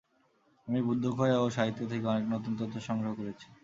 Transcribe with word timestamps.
আমি 0.67 0.79
বুদ্ধগয়া 0.87 1.37
ও 1.39 1.47
সাহিত্য 1.49 1.81
থেকে 1.91 2.05
অনেক 2.07 2.25
নূতন 2.31 2.53
তথ্য 2.59 2.75
সংগ্রহ 2.87 3.11
করেছি। 3.19 3.47